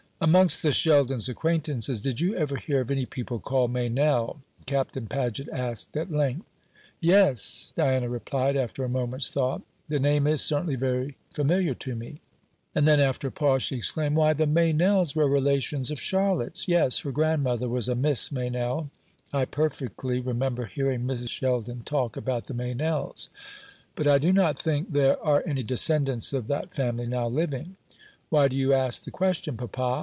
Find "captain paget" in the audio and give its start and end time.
4.67-5.49